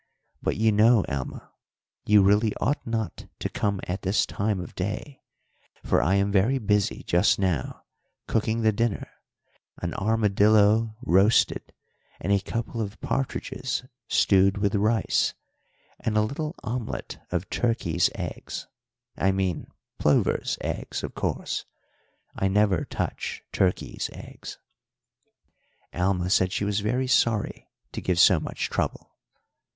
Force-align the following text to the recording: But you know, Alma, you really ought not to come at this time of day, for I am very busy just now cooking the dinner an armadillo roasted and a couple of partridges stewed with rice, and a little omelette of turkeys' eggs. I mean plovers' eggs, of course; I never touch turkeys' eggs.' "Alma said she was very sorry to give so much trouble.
But 0.41 0.57
you 0.57 0.71
know, 0.71 1.05
Alma, 1.07 1.51
you 2.07 2.23
really 2.23 2.55
ought 2.55 2.87
not 2.87 3.27
to 3.37 3.49
come 3.49 3.79
at 3.83 4.01
this 4.01 4.25
time 4.25 4.59
of 4.59 4.73
day, 4.73 5.21
for 5.83 6.01
I 6.01 6.15
am 6.15 6.31
very 6.31 6.57
busy 6.57 7.03
just 7.03 7.37
now 7.37 7.83
cooking 8.27 8.63
the 8.63 8.71
dinner 8.71 9.07
an 9.77 9.93
armadillo 9.93 10.95
roasted 11.05 11.71
and 12.19 12.33
a 12.33 12.39
couple 12.39 12.81
of 12.81 12.99
partridges 13.01 13.83
stewed 14.07 14.57
with 14.57 14.73
rice, 14.73 15.35
and 15.99 16.17
a 16.17 16.23
little 16.23 16.55
omelette 16.63 17.23
of 17.29 17.47
turkeys' 17.51 18.09
eggs. 18.15 18.65
I 19.17 19.31
mean 19.31 19.67
plovers' 19.99 20.57
eggs, 20.61 21.03
of 21.03 21.13
course; 21.13 21.65
I 22.35 22.47
never 22.47 22.85
touch 22.85 23.43
turkeys' 23.51 24.09
eggs.' 24.13 24.57
"Alma 25.93 26.31
said 26.31 26.51
she 26.51 26.65
was 26.65 26.79
very 26.79 27.05
sorry 27.05 27.69
to 27.91 28.01
give 28.01 28.19
so 28.19 28.39
much 28.39 28.71
trouble. 28.71 29.11